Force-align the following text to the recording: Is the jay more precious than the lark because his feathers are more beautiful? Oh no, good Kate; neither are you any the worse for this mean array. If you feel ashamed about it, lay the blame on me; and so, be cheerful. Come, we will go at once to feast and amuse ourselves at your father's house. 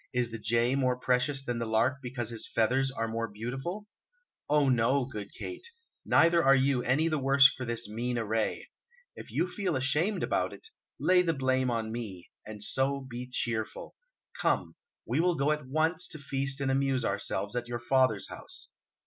Is 0.13 0.31
the 0.31 0.39
jay 0.39 0.73
more 0.75 0.97
precious 0.97 1.45
than 1.45 1.59
the 1.59 1.67
lark 1.67 1.97
because 2.01 2.31
his 2.31 2.47
feathers 2.47 2.89
are 2.91 3.07
more 3.07 3.27
beautiful? 3.27 3.87
Oh 4.49 4.67
no, 4.67 5.05
good 5.05 5.31
Kate; 5.31 5.67
neither 6.03 6.43
are 6.43 6.55
you 6.55 6.81
any 6.81 7.07
the 7.07 7.19
worse 7.19 7.47
for 7.47 7.65
this 7.65 7.87
mean 7.87 8.17
array. 8.17 8.71
If 9.15 9.29
you 9.31 9.47
feel 9.47 9.75
ashamed 9.75 10.23
about 10.23 10.53
it, 10.53 10.69
lay 10.99 11.21
the 11.21 11.35
blame 11.35 11.69
on 11.69 11.91
me; 11.91 12.31
and 12.47 12.63
so, 12.63 13.01
be 13.07 13.29
cheerful. 13.31 13.95
Come, 14.41 14.73
we 15.05 15.19
will 15.19 15.35
go 15.35 15.51
at 15.51 15.67
once 15.67 16.07
to 16.07 16.17
feast 16.17 16.61
and 16.61 16.71
amuse 16.71 17.05
ourselves 17.05 17.55
at 17.55 17.67
your 17.67 17.77
father's 17.79 18.27
house. 18.27 18.71